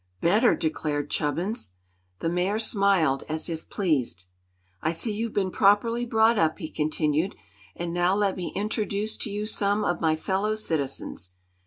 [0.19, 1.73] "Better!" declared Chubbins.
[2.21, 4.25] The Mayor smiled, as if pleased.
[4.81, 7.35] "I see you've been properly brought up," he continued;
[7.75, 11.33] "and now let me introduce to you some of my fellow citizens.